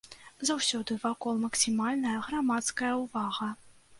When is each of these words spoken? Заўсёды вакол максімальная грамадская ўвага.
Заўсёды 0.49 0.95
вакол 1.03 1.33
максімальная 1.43 2.15
грамадская 2.29 2.93
ўвага. 3.05 3.53